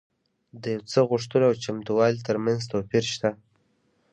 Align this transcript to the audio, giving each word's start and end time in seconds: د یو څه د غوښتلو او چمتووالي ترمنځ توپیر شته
د 0.61 0.63
یو 0.75 0.81
څه 0.91 0.99
د 1.03 1.07
غوښتلو 1.09 1.45
او 1.49 1.55
چمتووالي 1.63 2.19
ترمنځ 2.27 2.61
توپیر 2.71 3.03
شته 3.13 3.29